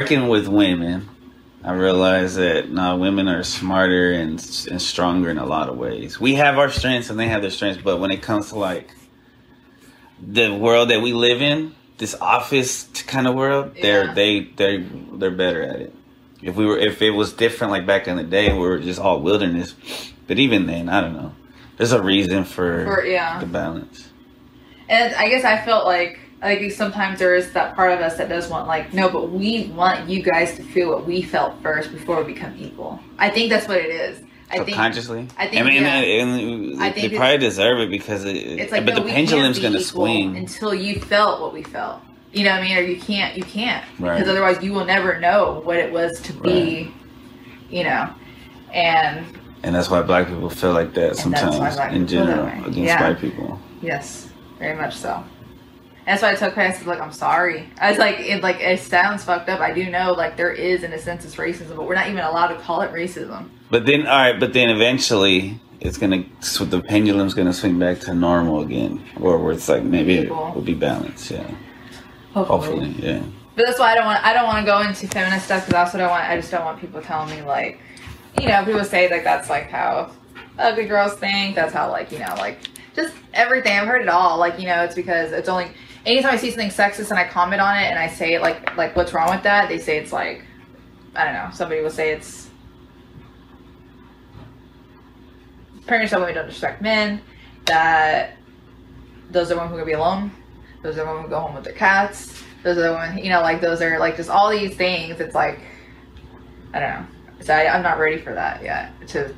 [0.00, 1.08] working with women,
[1.62, 4.32] I realize that no, women are smarter and
[4.68, 6.18] and stronger in a lot of ways.
[6.18, 8.90] We have our strengths and they have their strengths, but when it comes to like
[10.20, 14.14] the world that we live in, this office kind of world, they're Yeah.
[14.14, 14.78] they they
[15.12, 15.94] they're better at it.
[16.42, 18.98] If we were if it was different like back in the day, we were just
[18.98, 19.76] all wilderness.
[20.26, 21.32] But even then, I don't know.
[21.76, 23.38] There's a reason for, For- yeah.
[23.38, 24.08] the balance.
[24.88, 28.28] And I guess I felt like like sometimes there is that part of us that
[28.28, 31.90] does want like no, but we want you guys to feel what we felt first
[31.90, 33.00] before we become equal.
[33.18, 34.22] I think that's what it is.
[34.50, 35.94] I think Subconsciously, I think, I mean, yeah.
[35.96, 38.36] and, I they probably deserve it because it.
[38.36, 40.36] it's like but no, the pendulum's gonna swing.
[40.36, 42.02] until you felt what we felt.
[42.32, 42.76] You know what I mean?
[42.76, 44.18] Or you can't, you can't Right.
[44.18, 46.92] because otherwise you will never know what it was to be.
[47.70, 48.10] You know,
[48.72, 49.24] and
[49.62, 52.26] And that's why black people feel like that And that's why sometimes in people feel
[52.26, 53.08] that general against Yeah.
[53.08, 53.58] white people.
[53.80, 55.24] Yes, very much so.
[56.06, 57.68] That's why I told I said, like, I'm sorry.
[57.80, 59.60] I was like, it like it sounds fucked up.
[59.60, 62.20] I do know, like, there is in a sense it's racism, but we're not even
[62.20, 63.48] allowed to call it racism.
[63.70, 68.00] But then, all right, but then eventually it's gonna, so the pendulum's gonna swing back
[68.00, 70.52] to normal again, or where it's like maybe it Equal.
[70.52, 71.30] will be balanced.
[71.30, 71.50] Yeah,
[72.34, 73.22] hopefully, yeah.
[73.56, 74.24] But that's why I don't want.
[74.24, 76.24] I don't want to go into feminist stuff because that's what I want.
[76.24, 77.78] I just don't want people telling me like,
[78.40, 80.10] you know, people say like that's like how
[80.58, 81.54] ugly girls think.
[81.54, 82.58] That's how like you know like
[82.96, 83.78] just everything.
[83.78, 84.38] I've heard it all.
[84.38, 85.68] Like you know, it's because it's only
[86.06, 88.96] anytime I see something sexist and I comment on it and I say like like
[88.96, 89.68] what's wrong with that?
[89.68, 90.44] They say it's like
[91.14, 91.50] I don't know.
[91.52, 92.50] Somebody will say it's
[95.86, 97.20] parents tell women don't disrespect men.
[97.66, 98.36] That
[99.30, 100.30] those are the women who are gonna be alone.
[100.82, 102.42] Those are the women who go home with their cats.
[102.62, 105.20] Those are the women, you know, like those are like just all these things.
[105.20, 105.60] It's like,
[106.72, 107.06] I don't know.
[107.40, 108.92] So I, I'm not ready for that yet.
[109.08, 109.34] To,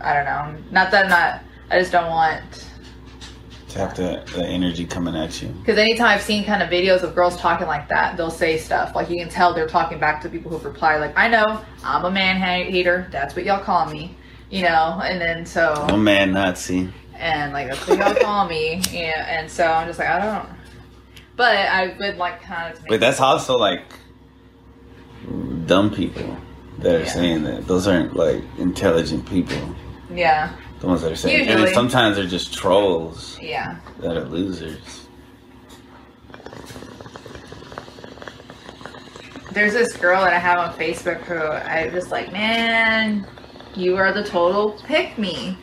[0.00, 0.62] I don't know.
[0.70, 1.42] Not that I'm not.
[1.70, 2.66] I just don't want.
[3.70, 5.48] To have that, that energy coming at you.
[5.48, 8.94] Because anytime I've seen kind of videos of girls talking like that, they'll say stuff
[8.94, 12.04] like you can tell they're talking back to people who've replied like, "I know I'm
[12.06, 13.08] a man hater.
[13.12, 14.14] That's what y'all call me."
[14.50, 16.88] You know, and then so Oh man, Nazi.
[17.14, 18.80] and like that's what y'all call me.
[18.90, 20.48] Yeah, and so I'm just like I don't.
[21.36, 22.82] But I would like kind of.
[22.88, 23.82] But that's also like
[25.66, 26.36] dumb people
[26.78, 27.04] that are Yeah.
[27.06, 27.66] saying that.
[27.66, 29.58] Those aren't like intelligent people.
[30.14, 31.64] yeah, The ones that are saying, and Usually.
[31.66, 33.80] then sometimes they're just trolls yeah.
[34.00, 35.06] that are losers.
[39.50, 43.26] There's this girl that I have on Facebook who I just like, man,
[43.74, 45.58] you are the total pick me.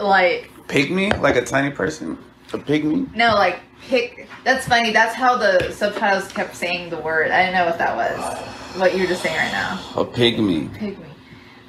[0.00, 2.18] Like, Pygmy, like a tiny person,
[2.52, 3.14] a pygmy.
[3.14, 4.28] no, like pick.
[4.42, 4.92] That's funny.
[4.92, 7.30] That's how the subtitles kept saying the word.
[7.30, 8.80] I didn't know what that was.
[8.80, 9.80] What you're just saying right now.
[9.94, 10.72] A pygmy.
[10.74, 11.06] Pick me.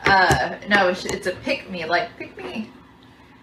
[0.05, 1.85] Uh, no, it's, it's a pick me.
[1.85, 2.69] Like pick me.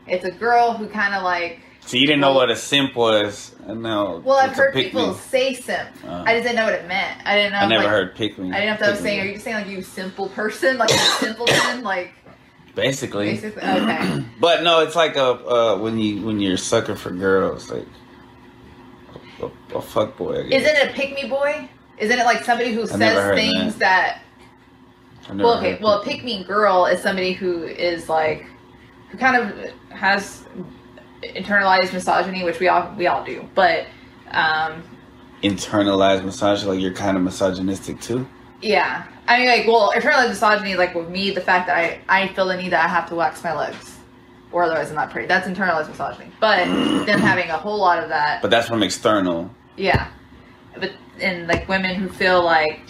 [0.07, 1.61] It's a girl who kind of like.
[1.85, 5.91] So you didn't know what a simp was, now Well, I've heard people say simp.
[6.05, 6.23] Uh.
[6.25, 7.27] I just didn't know what it meant.
[7.27, 7.59] I didn't know.
[7.59, 8.51] I never like, heard pick me.
[8.53, 9.11] I didn't know if that was Pick me.
[9.11, 9.21] saying.
[9.21, 12.13] Are you saying like you simple person, like a simpleton, like
[12.75, 13.33] Basically.
[13.33, 13.63] basically?
[13.63, 14.25] Okay.
[14.41, 17.87] But no, it's like a uh, when you when you're a sucker for girls, like
[19.41, 20.37] a, a fuck boy.
[20.37, 20.43] I.
[20.45, 21.69] Isn't it a pick me boy?
[21.99, 24.17] Isn't it like somebody who never says things that?
[24.17, 24.22] Never
[25.29, 25.79] Well, okay.
[25.81, 28.47] Well, a pick me girl is somebody who is like,
[29.11, 30.45] who kind of has
[31.23, 33.49] internalized misogyny, which we all we all do.
[33.55, 33.87] But
[34.31, 34.83] um,
[35.43, 36.71] internalized misogyny.
[36.71, 38.27] Like you're kind of misogynistic too.
[38.61, 42.29] yeah, I mean, like, well, internalized misogyny, like with me, the fact that I I
[42.35, 43.99] feel the need that I have to wax my legs,
[44.51, 45.29] or otherwise I'm not pretty.
[45.29, 46.31] That's internalized misogyny.
[46.41, 46.65] But
[47.07, 49.51] them having a whole lot of that But that's from external.
[49.77, 50.09] Yeah.
[50.79, 52.81] But and like women who feel like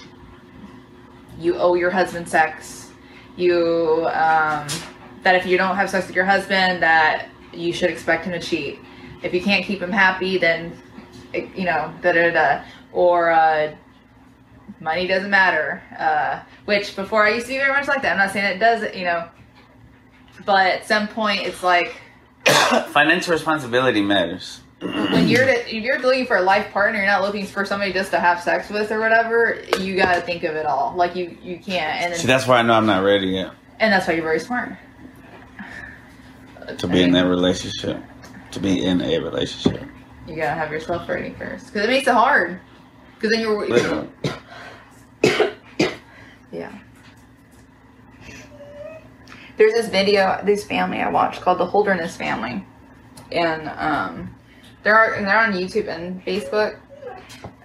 [1.43, 2.91] you owe your husband sex,
[3.37, 4.67] you um,
[5.23, 8.41] that if you don't have sex with your husband, that you should expect him to
[8.41, 8.79] cheat.
[9.23, 10.73] If you can't keep him happy, then
[11.33, 12.63] it- you know da da da.
[12.93, 13.75] Or uh,
[14.81, 15.83] money doesn't matter.
[15.99, 18.13] Uh, which before I used to be very much like that.
[18.13, 18.95] I'm not saying it does.
[18.95, 19.29] You know.
[20.45, 21.95] But at some point, it's like
[22.89, 24.62] Financial responsibility matters.
[24.83, 27.93] When you're to, if you're looking for a life partner, you're not looking for somebody
[27.93, 29.63] just to have sex with or whatever.
[29.79, 30.95] You got to think of it all.
[30.97, 33.93] Like you, you can't, and See, that's why I know I'm not ready yet and
[33.93, 34.73] that's why you're very smart.
[36.79, 38.01] to be in that relationship.
[38.53, 39.83] To be in a relationship.
[40.27, 42.61] You gotta have yourself ready first, because it makes it hard.
[43.17, 44.09] Because then you're, Literally.
[46.53, 46.79] yeah.
[49.57, 52.65] There's this video, this family I watched called the Holderness Family,
[53.33, 54.33] and um,
[54.83, 56.79] they're and they're on YouTube and Facebook,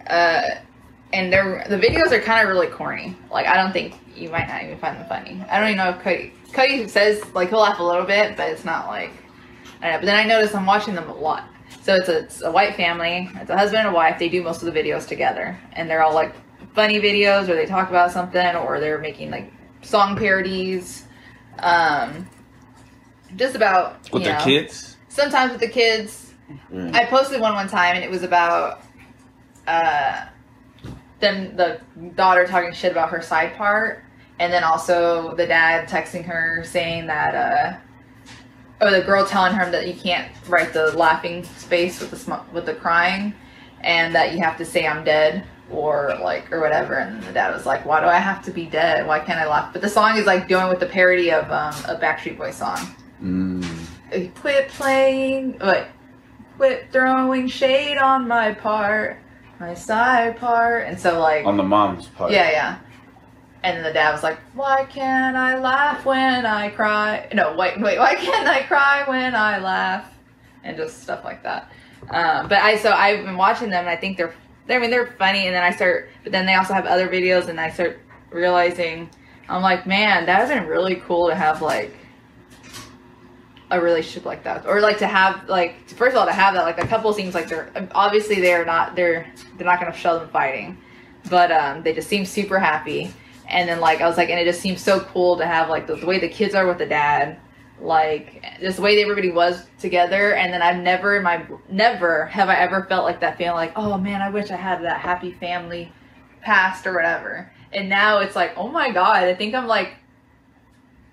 [0.07, 0.49] uh,
[1.13, 3.15] and they're the videos are kind of really corny.
[3.31, 5.43] Like I don't think you might not even find them funny.
[5.49, 8.49] I don't even know if Cody Cody says like he'll laugh a little bit, but
[8.49, 9.11] it's not like
[9.81, 9.99] I don't know.
[9.99, 11.49] But then I notice I'm watching them a lot.
[11.81, 13.29] So it's a, it's a white family.
[13.35, 14.19] It's a husband and a wife.
[14.19, 16.33] They do most of the videos together, and they're all like
[16.73, 21.05] funny videos, or they talk about something, or they're making like song parodies.
[21.59, 22.27] Um,
[23.35, 24.97] just about With you their know, kids.
[25.09, 26.26] Sometimes with the kids.
[26.93, 28.81] I posted one one time, and it was about
[29.67, 30.25] uh,
[31.19, 31.81] them the
[32.15, 34.03] daughter talking shit about her side part,
[34.39, 39.69] and then also the dad texting her saying that, uh, or the girl telling her
[39.71, 43.33] that you can't write the laughing space with the sm- with the crying,
[43.81, 46.95] and that you have to say I'm dead or like or whatever.
[46.95, 49.05] And the dad was like, "Why do I have to be dead?
[49.05, 51.73] Why can't I laugh?" But the song is like doing with the parody of um,
[51.87, 52.79] a Backstreet Boys song.
[53.21, 53.65] Mm.
[54.35, 55.87] Quit playing, wait,
[56.57, 59.17] quit throwing shade on my part,
[59.59, 62.31] my side part, and so like, On the mom's part.
[62.31, 62.79] yeah, yeah.
[63.63, 67.97] And the dad was like, "Why can't I laugh when I cry?" No, wait, wait,
[67.99, 70.13] why can't I cry when I laugh?
[70.63, 71.71] And just stuff like that.
[72.09, 74.33] Um, but I so I've been watching them, and I think they're,
[74.67, 75.47] they're I mean they're funny.
[75.47, 77.99] And then I start, but then they also have other videos, and I start
[78.29, 79.09] realizing,
[79.49, 81.93] I'm like, man, that would have been really cool to have like
[83.69, 84.65] a relationship like that.
[84.65, 87.35] Or like to have like first of all to have that like a couple seems
[87.35, 90.77] like they're obviously they're not they're they're not to show them fighting.
[91.29, 93.13] But um they just seem super happy.
[93.49, 95.87] And then like i was like and it just seems so cool to have like
[95.87, 97.39] the, the way the kids are with the dad.
[97.79, 100.33] Like just the way that everybody was together.
[100.35, 103.73] And then i've never in my never have i ever felt like that feeling like
[103.75, 105.91] oh man i wish i had that happy family
[106.41, 107.51] past or whatever.
[107.73, 109.95] And now it's like oh my god i think i'm like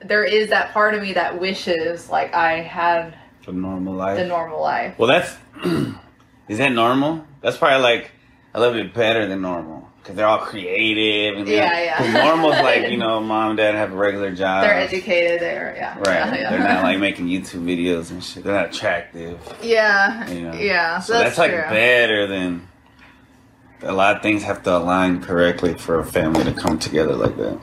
[0.01, 4.17] there is that part of me that wishes like I had The normal life.
[4.19, 4.99] the normal life.
[4.99, 5.37] Well, that's
[6.49, 7.25] is that normal?
[7.41, 8.11] That's probably like
[8.55, 11.39] a little bit better than normal because they're all creative.
[11.39, 11.99] And Yeah, yeah.
[11.99, 14.65] Because normal's like you know, mom and dad have a regular job.
[14.65, 15.41] They're educated.
[15.41, 15.97] They're yeah.
[15.99, 16.07] Right.
[16.07, 16.35] Yeah.
[16.35, 16.51] yeah.
[16.51, 18.45] They're not like making YouTube videos and shit.
[18.45, 19.39] They're not attractive.
[19.63, 20.31] yeah.
[20.31, 20.55] You know?
[20.55, 20.99] Yeah.
[21.01, 21.63] So that's, like true.
[21.63, 22.69] better than
[23.83, 27.37] a lot of things have to align correctly for a family to come together like
[27.37, 27.59] that.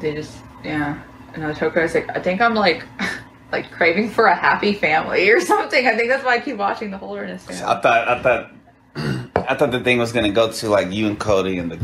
[0.00, 1.02] They just yeah.
[1.34, 2.84] And I told her I was like I think I'm like
[3.52, 5.86] like craving for a happy family or something.
[5.86, 8.52] I think that's why I keep watching the Holderness I thought I thought
[9.48, 11.78] I thought the thing was gonna go to like you and Cody and the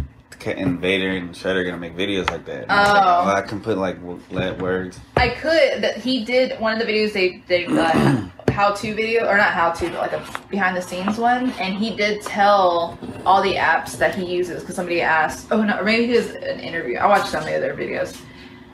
[0.46, 2.62] and Vader and Shredder gonna make videos like that.
[2.62, 3.30] And I like, Oh.
[3.30, 3.96] oh, I can put like
[4.30, 4.98] let words.
[5.16, 8.22] I could that he did one of the videos they they uh,
[8.52, 11.74] how to video or not how to but like a behind the scenes one and
[11.74, 15.84] he did tell all the apps that he uses because somebody asked oh no or
[15.84, 18.20] maybe he was an interview I watched some of the other videos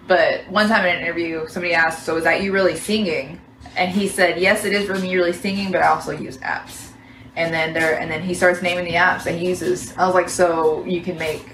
[0.07, 3.41] but one time in an interview somebody asked so is that you really singing
[3.77, 6.91] and he said yes it is for me really singing but I also use apps
[7.37, 10.15] and then there and then he starts naming the apps that he uses I was
[10.15, 11.47] like so you can make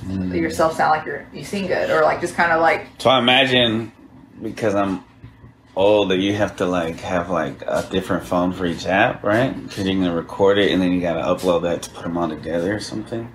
[0.00, 0.34] mm.
[0.34, 3.18] yourself sound like you're you sing good or like just kind of like So I
[3.18, 3.92] imagine
[4.42, 5.04] because I'm
[5.78, 9.50] old that you have to like have like a different phone for each app, right?
[9.62, 12.28] Because you're gonna record it and then you gotta upload that to put them all
[12.28, 13.32] together or something.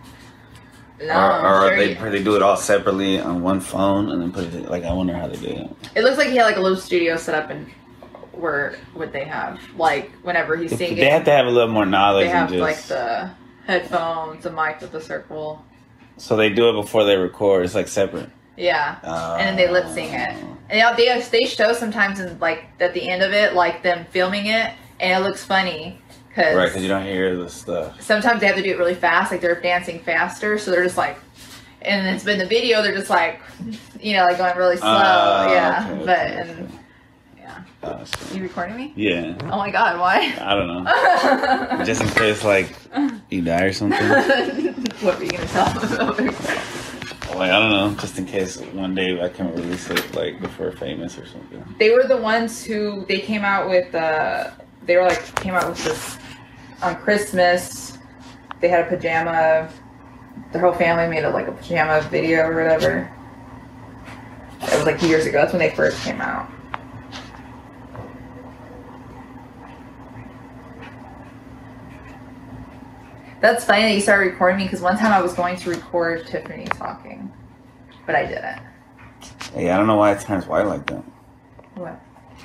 [1.01, 4.53] No, or or they they do it all separately on one phone and then put
[4.53, 5.69] it like I wonder how they do it.
[5.95, 7.67] It looks like he had like a little studio set up and
[8.31, 11.85] where would they have like whenever he's singing They have to have a little more
[11.85, 13.31] knowledge they have just like the
[13.65, 15.63] headphones, the mic with the circle.
[16.17, 17.65] so they do it before they record.
[17.65, 18.29] It's like separate.
[18.57, 18.97] Yeah.
[19.03, 20.45] Uh, and then they lip sync it.
[20.69, 24.05] And they, they they show sometimes in like at the end of it like them
[24.11, 25.99] filming it and it looks funny
[26.35, 28.01] cuz Right, because you don't hear the stuff.
[28.01, 30.97] sometimes they have to do it really fast like they're dancing faster so they're just
[30.97, 31.17] like
[31.81, 33.41] and it's been the video they're just like
[33.99, 36.79] you know like going really slow Ah, yeah okay, but okay, and
[37.37, 41.83] yeah you recording me Yeah, oh my god why I don't know.
[41.89, 42.73] Just in case, like
[43.29, 44.07] you die or something.
[45.01, 46.33] what were you gonna tell them?
[47.35, 47.95] Like I don't know.
[47.99, 51.63] Just in case one day I can release it, like before famous or something.
[51.79, 53.93] they were the ones who they came out with.
[53.95, 54.51] Uh,
[54.85, 56.17] they were like came out with this
[56.81, 57.97] on Christmas.
[58.59, 59.69] They had a pajama.
[60.51, 63.11] Their whole family made a like a pajama video or whatever.
[64.61, 65.39] It was like years ago.
[65.39, 66.49] That's when they first came out.
[73.41, 76.25] That's funny that you started recording me because one time I was going to record
[76.25, 77.29] Tiffany talking,
[78.05, 78.61] but I didn't.
[79.53, 81.03] Yeah, I don't know why it turns white like that.
[81.75, 81.99] What?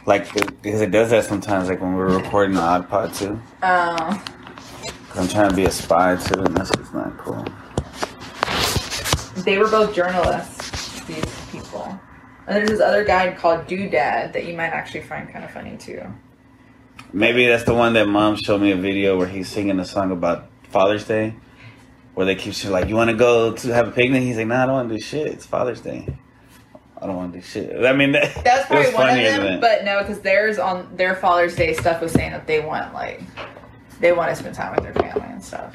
[0.07, 1.69] Like because it does that sometimes.
[1.69, 3.41] Like when we're recording the Odd Pod too.
[3.63, 4.25] Oh.
[5.15, 7.45] I'm trying to be a spy too, and that's just not cool.
[9.45, 11.99] They were both journalists, these people.
[12.47, 15.51] And there's this other guy called Dude Dad that you might actually find kind of
[15.51, 16.03] funny too.
[17.13, 20.11] Maybe that's the one that mom showed me a video where he's singing a song
[20.13, 21.35] about Father's Day,
[22.15, 24.47] where they keep saying like, "You want to go to have a picnic?" He's like,
[24.47, 25.27] "No, I don't want to do shit.
[25.27, 26.07] It's Father's Day.
[27.01, 29.43] I don't want to do shit." I mean, that, That's probably one of funny, isn't
[29.43, 32.93] them, but no, because theirs on their Father's Day stuff was saying that they want
[32.95, 33.23] like
[34.01, 35.75] they want to spend time with their family and stuff.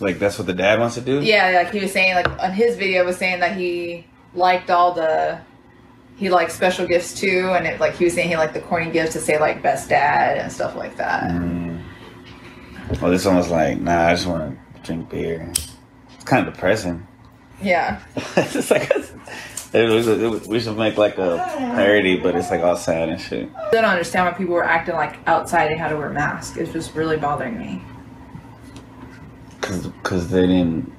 [0.00, 1.20] Like that's what the dad wants to do.
[1.20, 4.92] Yeah, like he was saying, like on his video was saying that he liked all
[4.92, 5.40] the
[6.16, 8.90] he liked special gifts too, and it like he was saying he liked the corny
[8.90, 11.30] gifts to say like best dad and stuff like that.
[11.30, 11.82] Mm.
[13.00, 15.50] Well, this one was like, nah, I just want to drink beer.
[15.50, 17.06] It's kind of depressing.
[17.62, 18.02] Yeah,
[18.36, 18.90] it's just like
[19.72, 23.20] was, it was- we should make like a parody, but it's like all sad and
[23.20, 23.48] shit.
[23.56, 26.56] I don't understand why people were acting like outside they had to wear masks.
[26.56, 27.82] It's just really bothering me.
[29.60, 30.92] Cause, cause they didn't.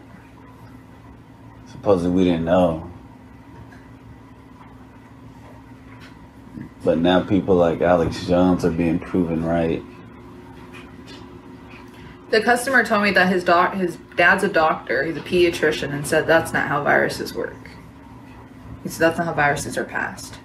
[1.72, 2.90] Supposedly we didn't know.
[6.84, 9.84] But now people like Alex Jones are being proven right.
[12.32, 15.04] The customer told me that his doc, his dad's a doctor.
[15.04, 17.61] He's a pediatrician, and said that's not how viruses work.
[18.86, 20.40] Said that's not how viruses are passed.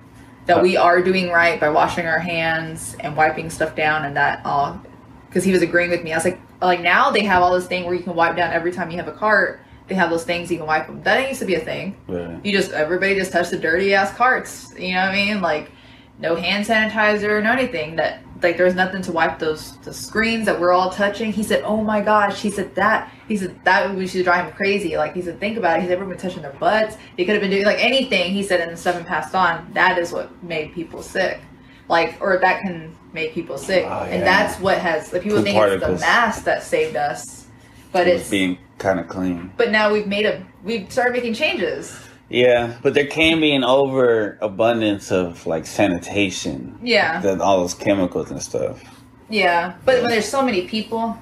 [0.47, 4.45] That we are doing right by washing our hands and wiping stuff down, and that
[4.45, 4.81] uh, all.
[5.29, 7.67] Because he was agreeing with me, I was like, like now they have all this
[7.67, 9.61] thing where you can wipe down every time you have a cart.
[9.89, 11.03] They have those things you can wipe them.
[11.03, 11.97] That used to be a thing.
[12.09, 12.45] Right.
[12.45, 14.73] You just everybody just touched the dirty ass carts.
[14.77, 15.41] You know what I mean?
[15.41, 15.71] Like
[16.19, 17.97] no hand sanitizer, no anything.
[17.97, 21.33] That like there's nothing to wipe those the screens that we're all touching.
[21.33, 23.11] He said, "Oh my gosh," he said that.
[23.29, 24.97] He said that we should drive him crazy.
[24.97, 25.83] Like he said, think about it.
[25.83, 26.97] He's ever been touching their butts.
[27.17, 28.33] They could have been doing like anything.
[28.33, 29.71] He said, and the seven passed on.
[29.75, 31.41] That is what made people sick.
[31.89, 35.13] Like or that can make people sick, Oh, and that's what has.
[35.13, 37.47] Like people Two think it's the mask that saved us,
[37.93, 38.29] but It it's.
[38.31, 39.53] being kind of clean.
[39.57, 40.45] but now we've made a.
[40.65, 41.97] We've started making changes.
[42.29, 46.79] Yeah, but there can be an overabundance of like sanitation.
[46.83, 47.21] Yeah.
[47.21, 48.83] That all those chemicals and stuff.
[49.29, 51.17] Yeah, but when there's so many people,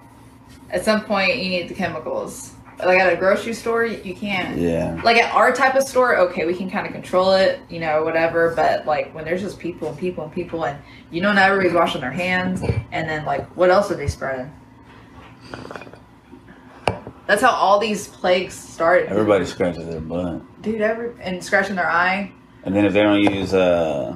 [0.71, 2.53] at some point you need the chemicals.
[2.79, 4.59] Like at a grocery store, you you can't.
[4.59, 5.01] Yeah.
[5.05, 8.03] Like at our type of store, okay, we can kind of control it, you know,
[8.03, 8.53] whatever.
[8.57, 10.79] But like when there's just people and people and people, and
[11.11, 14.53] you know, not everybody's washing their hands, and then like what else are they spreading?
[17.27, 19.09] That's how all these plagues started.
[19.09, 20.63] Everybody scratches their butt.
[20.63, 22.33] dude, every and scratching their eye.
[22.65, 24.15] And then if they don't use uh,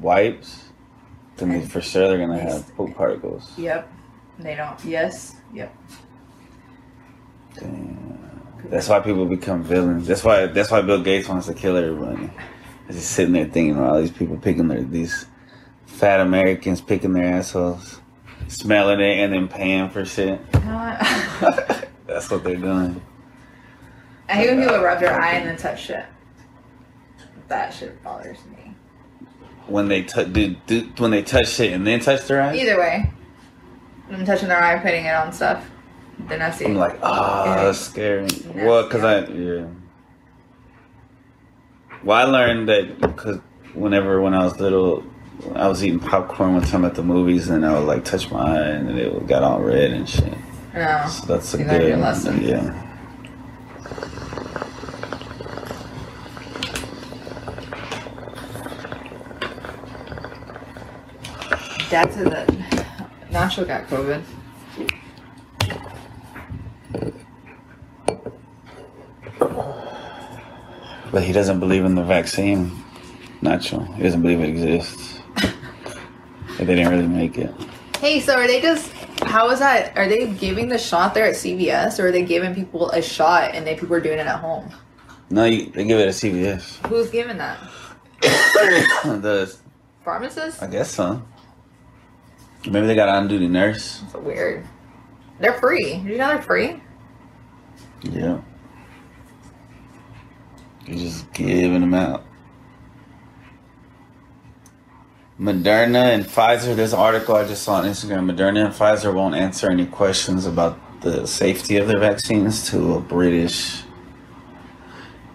[0.00, 0.64] wipes,
[1.36, 3.52] then for sure they're gonna have poop particles.
[3.58, 3.90] Yep,
[4.38, 4.82] they don't.
[4.84, 5.74] Yes, yep.
[7.54, 8.16] Damn.
[8.64, 10.06] That's why people become villains.
[10.06, 12.30] That's why that's why Bill Gates wants to kill everybody.
[12.86, 15.26] He's just sitting there thinking about all these people picking their these
[15.86, 18.00] fat Americans picking their assholes,
[18.48, 20.40] smelling it and then paying for shit.
[22.16, 22.98] that's what they're doing.
[24.30, 26.06] I hate when people rub their eye and then touch shit.
[27.48, 28.74] That shit bothers me.
[29.66, 32.56] When they t- do, do when they touch shit and then touch their eye.
[32.56, 33.12] Either way,
[34.10, 35.68] I'm touching their eye, putting it on stuff.
[36.20, 36.64] Then I see.
[36.64, 37.64] I'm like, ah, Yeah.
[37.64, 38.22] that's scary.
[38.22, 38.48] Nasty.
[38.54, 39.66] Well, cause I yeah.
[42.02, 43.40] Well, I learned that because
[43.74, 45.04] whenever when I was little,
[45.54, 48.40] I was eating popcorn one time at the movies, and I would like touch my
[48.56, 50.32] eye, and it got all red and shit.
[50.76, 51.08] No.
[51.08, 52.42] So that's a You good your lesson.
[52.42, 52.82] Yeah.
[61.88, 62.48] Dad said that
[63.30, 64.22] Nacho got COVID.
[71.10, 72.70] But he doesn't believe in the vaccine.
[73.40, 73.94] Nacho.
[73.94, 75.20] He doesn't believe it exists.
[76.58, 77.54] they didn't really make it.
[77.98, 78.92] Hey, so are they just?
[79.26, 79.96] How is that?
[79.96, 83.54] Are they giving the shot there at CVS, or are they giving people a shot
[83.54, 84.70] and then people are doing it at home?
[85.30, 86.86] No, you, they give it at CVS.
[86.86, 87.58] Who's giving that?
[88.22, 89.54] the,
[90.04, 90.62] Pharmacists?
[90.62, 91.20] I guess so.
[92.64, 94.00] Maybe they got on duty nurse.
[94.12, 94.66] That's weird.
[95.40, 95.94] They're free.
[95.94, 96.80] Did you know they're free?
[98.02, 98.40] Yeah.
[100.86, 102.24] You're just giving them out.
[105.38, 108.30] Moderna and Pfizer, there's an article I just saw on Instagram.
[108.30, 113.00] Moderna and Pfizer won't answer any questions about the safety of their vaccines to a
[113.00, 113.82] British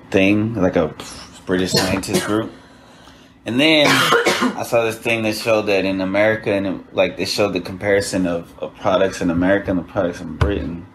[0.09, 0.95] thing, like a
[1.45, 2.51] British scientist group.
[3.45, 7.53] And then I saw this thing that showed that in America, and like they showed
[7.53, 10.87] the comparison of, of products in America and the products in Britain.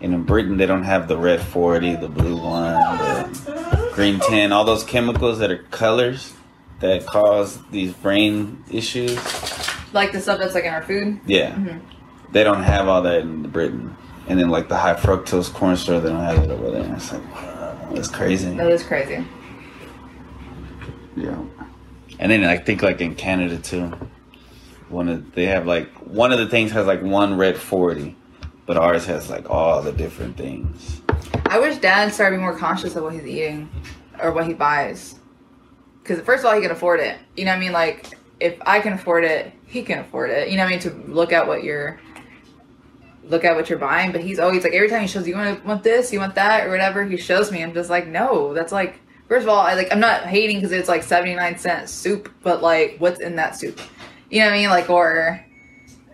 [0.00, 2.72] And in Britain, they don't have the red 40, the blue one,
[3.44, 6.32] the green 10, all those chemicals that are colors
[6.80, 9.16] that cause these brain issues.
[9.92, 11.20] Like the stuff that's like in our food?
[11.26, 11.54] Yeah.
[11.54, 11.80] Mhm.
[12.32, 13.96] They don't have all that in Britain.
[14.28, 16.94] And then, like the high fructose corn syrup, they don't have it over there.
[16.94, 18.52] It's like, wow, that's crazy.
[18.54, 19.24] That is crazy.
[21.16, 21.38] Yeah.
[22.18, 23.92] And then I think like in Canada too.
[24.90, 28.16] One of they have like one of the things has like one red forty,
[28.66, 31.00] but ours has like all the different things.
[31.46, 33.68] I wish Dad started being more conscious of what he's eating
[34.20, 35.17] or what he buys.
[36.08, 37.18] Because first of all, he can afford it.
[37.36, 37.72] You know what I mean?
[37.72, 40.48] Like if I can afford it, he can afford it.
[40.48, 40.80] You know what I mean?
[40.80, 42.00] To look at what you're
[43.24, 44.10] look at what you're buying.
[44.10, 46.66] But he's always like every time he shows you want want this, you want that,
[46.66, 49.74] or whatever he shows me, I'm just like, no, that's like first of all, I
[49.74, 53.56] like I'm not hating because it's like 79 cent soup, but like what's in that
[53.56, 53.78] soup?
[54.30, 54.70] You know what I mean?
[54.70, 55.44] Like or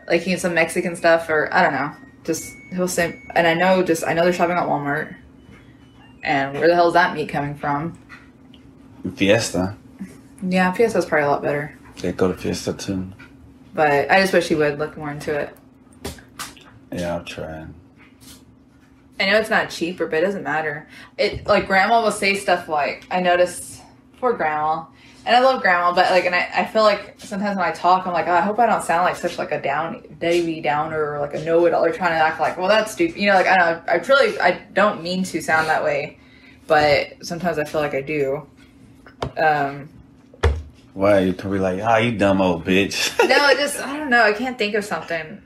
[0.08, 1.92] like he some Mexican stuff or I don't know.
[2.24, 5.14] Just he'll say, and I know just I know they're shopping at Walmart.
[6.24, 7.96] And where the hell is that meat coming from?
[9.14, 9.76] Fiesta.
[10.46, 11.76] Yeah, Fiesta's probably a lot better.
[12.00, 13.12] They go to Fiesta too.
[13.74, 15.56] But I just wish he would look more into it.
[16.92, 17.66] Yeah, I'll try.
[19.18, 20.88] I know it's not cheaper, but it doesn't matter.
[21.18, 23.80] It like grandma will say stuff like, "I noticed
[24.18, 24.86] poor grandma,"
[25.26, 28.06] and I love grandma, but like, and I, I feel like sometimes when I talk,
[28.06, 31.12] I'm like, oh, I hope I don't sound like such like a down Debbie Downer
[31.12, 33.16] or like a know it all or trying to act like, well, that's stupid.
[33.16, 36.18] You know, like I don't, I truly, I don't mean to sound that way,
[36.66, 38.46] but sometimes I feel like I do.
[39.38, 39.88] Um,
[40.94, 43.12] Why you be like, ah, you dumb old bitch.
[43.28, 44.22] no, I just, I don't know.
[44.22, 45.42] I can't think of something,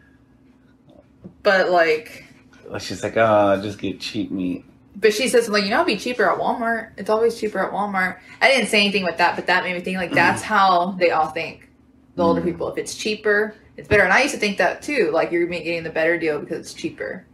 [1.42, 2.24] but like.
[2.68, 4.64] Like, She's like, oh, just get cheap meat.
[4.94, 6.90] But she says, something like, you know, it'd be cheaper at Walmart.
[6.98, 8.18] It's always cheaper at Walmart.
[8.42, 11.10] I didn't say anything with that, but that made me think, like, that's how they
[11.12, 11.68] all think.
[12.16, 12.46] The older Mm.
[12.46, 12.70] people.
[12.70, 14.02] If it's cheaper, it's better.
[14.02, 15.10] And I used to think that too.
[15.12, 17.24] Like, you're getting the better deal because it's cheaper.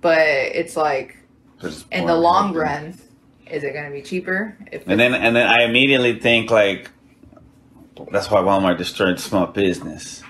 [0.00, 1.16] But it's like,
[1.92, 2.98] in the long run,
[3.50, 4.56] is it going to be cheaper?
[4.72, 6.90] If And then and then I immediately think like
[8.10, 10.22] that's why Walmart destroyed small business.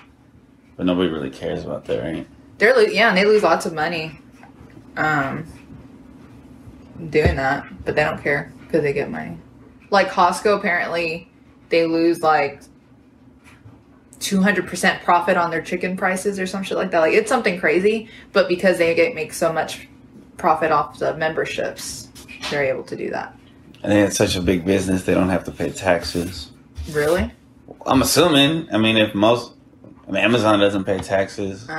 [0.75, 2.27] But nobody really cares about that, right?
[2.57, 4.19] they're, lo- yeah, and they lose lots of money
[4.95, 5.45] um,
[7.09, 9.37] doing that, but they don't care because they get money.
[9.89, 11.29] Like Costco, apparently,
[11.69, 12.61] they lose like
[14.19, 16.99] 200% profit on their chicken prices or some shit like that.
[16.99, 19.87] Like it's something crazy, but because they get make so much
[20.37, 22.09] profit off the memberships,
[22.49, 23.37] they're able to do that.
[23.83, 26.51] And had such a big business they don't have to pay taxes.
[26.91, 27.31] Really?
[27.85, 28.67] I'm assuming.
[28.73, 29.53] I mean if most
[30.07, 31.69] I mean, Amazon doesn't pay taxes.
[31.69, 31.73] Uh,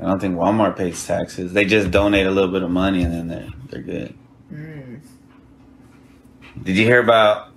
[0.00, 1.52] I don't think Walmart pays taxes.
[1.52, 4.14] They just donate a little bit of money and then they're they're good.
[4.52, 5.00] mm.
[6.62, 7.50] Did you hear about?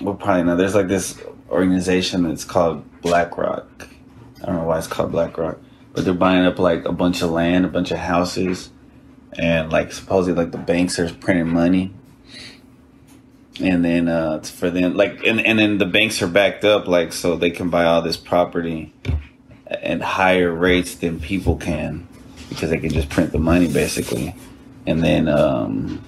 [0.00, 0.56] Well, probably not.
[0.56, 3.88] There's like this organization that's called BlackRock.
[4.42, 5.58] I don't know why it's called BlackRock,
[5.92, 8.70] but they're buying up like a bunch of land, a bunch of houses,
[9.38, 11.92] and like supposedly like the banks are printing money,
[13.60, 16.86] and then uh, it's for them like and and then the banks are backed up
[16.86, 18.92] like so they can buy all this property
[19.66, 22.06] at higher rates than people can
[22.48, 24.34] because they can just print the money basically,
[24.86, 26.02] and then um,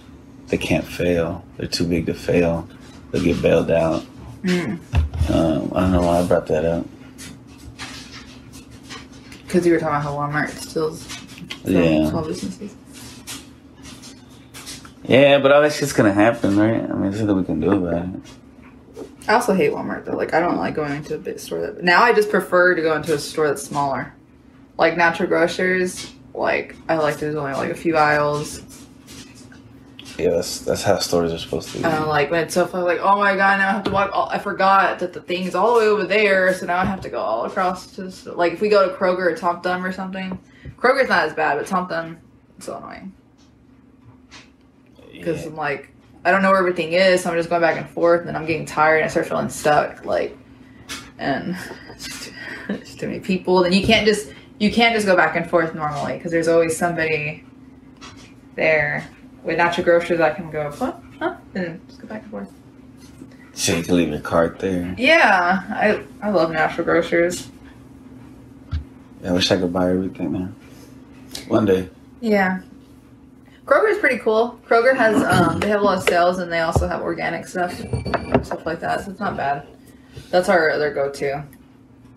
[0.47, 1.45] they can't fail.
[1.57, 2.69] They're too big to fail.
[3.11, 4.05] They'll get bailed out.
[4.43, 4.79] Mm.
[5.31, 6.87] Um, I don't know why I brought that up.
[9.43, 11.07] Because you were talking about how Walmart steals
[11.65, 12.09] Yeah.
[12.09, 12.75] small businesses.
[15.05, 16.83] Yeah, but all that's just gonna happen, right?
[16.83, 18.21] I mean, there's nothing we can do about it.
[19.29, 20.17] I also hate Walmart though.
[20.17, 21.61] Like I don't like going into a big store.
[21.61, 24.13] That now I just prefer to go into a store that's smaller,
[24.77, 26.13] like Natural Grocers.
[26.35, 28.63] Like I like there's only like a few aisles.
[30.19, 31.85] Yeah, that's that's how stores are supposed to be.
[31.85, 32.85] I don't like when it's so fun.
[32.85, 34.11] Like oh my god, now I have to walk.
[34.13, 36.85] All, I forgot that the thing is all the way over there, so now I
[36.85, 38.35] have to go all across to the store.
[38.35, 40.39] like if we go to Kroger or Tom Thumb or something.
[40.77, 42.19] Kroger's not as bad, but Tom Thumb
[42.57, 43.13] it's so annoying
[45.21, 45.51] because Yeah.
[45.51, 45.91] I'm like
[46.25, 48.37] I don't know where everything is, so I'm just going back and forth, and then
[48.37, 50.05] I'm getting tired and I start feeling stuck.
[50.05, 50.37] Like,
[51.19, 51.57] and
[51.95, 52.33] just,
[52.69, 53.63] just too many people.
[53.63, 56.77] Then you can't just you can't just go back and forth normally because there's always
[56.77, 57.45] somebody
[58.55, 59.09] there.
[59.43, 62.53] With natural grocers, I can go huh, huh, and then just go back and forth.
[63.55, 64.95] So you can leave your cart there.
[64.99, 67.49] Yeah, I I love natural grocers.
[69.23, 70.53] Yeah, I wish I could buy everything there.
[71.49, 71.89] One day.
[72.21, 72.61] Yeah.
[73.71, 74.59] Kroger's pretty cool.
[74.67, 77.73] Kroger has um they have a lot of sales and they also have organic stuff,
[78.43, 79.05] stuff like that.
[79.05, 79.69] So it's not bad.
[80.31, 81.45] That's our other go-to.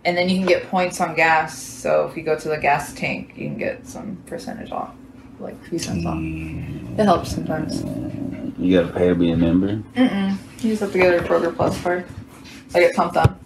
[0.03, 1.55] And then you can get points on gas.
[1.55, 4.95] So if you go to the gas tank, you can get some percentage off,
[5.39, 6.17] like a few cents off.
[6.17, 7.83] It helps sometimes.
[8.57, 9.75] You gotta pay to be a member.
[9.95, 10.37] Mm-mm.
[10.63, 12.05] You just have to get a Kroger Plus card.
[12.73, 13.39] I get pumped Thumb.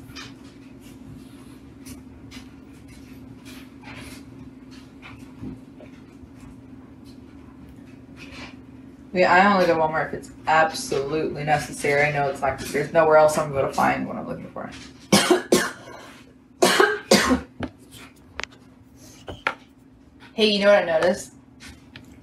[9.14, 12.04] Yeah, I only go to Walmart if it's absolutely necessary.
[12.04, 14.70] I know it's like there's nowhere else I'm going to find what I'm looking for.
[20.34, 21.32] hey, you know what I noticed?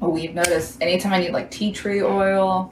[0.01, 2.71] We've noticed anytime I need like tea tree oil,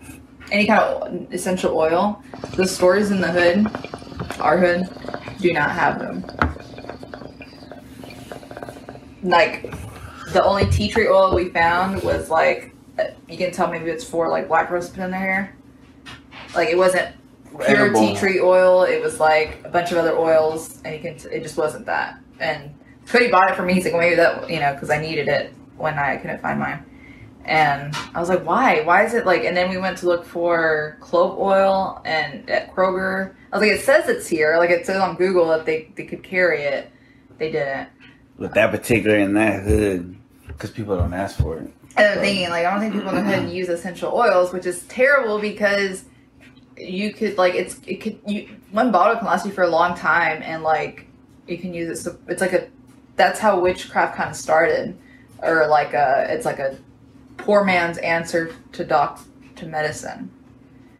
[0.50, 2.22] any kind of essential oil,
[2.56, 3.66] the stores in the hood,
[4.40, 4.90] our hood,
[5.40, 6.22] do not have them.
[9.22, 9.70] Like
[10.32, 12.71] the only tea tree oil we found was like
[13.28, 15.56] you can tell maybe it's for like black girls put in their hair.
[16.54, 17.14] Like it wasn't
[17.50, 18.00] pure Edible.
[18.00, 18.84] tea tree oil.
[18.84, 22.18] It was like a bunch of other oils, and you can it just wasn't that.
[22.40, 22.74] And
[23.06, 23.74] Cody bought it for me.
[23.74, 26.58] He's like, well, maybe that you know because I needed it when I couldn't find
[26.58, 26.84] mine.
[27.44, 28.82] And I was like, why?
[28.82, 29.44] Why is it like?
[29.44, 33.34] And then we went to look for clove oil and at Kroger.
[33.52, 34.56] I was like, it says it's here.
[34.58, 36.90] Like it says on Google that they, they could carry it.
[37.38, 37.88] They didn't.
[38.38, 41.72] With that particular in that hood, because people don't ask for it.
[41.96, 44.82] I'm thinking, like, I don't think people in the hood use essential oils, which is
[44.84, 46.04] terrible because
[46.76, 49.96] you could like it's it could you one bottle can last you for a long
[49.96, 51.06] time and like
[51.46, 52.66] you can use it so it's like a
[53.16, 54.96] that's how witchcraft kind of started.
[55.42, 56.78] Or like a it's like a
[57.36, 59.20] poor man's answer to doc
[59.56, 60.30] to medicine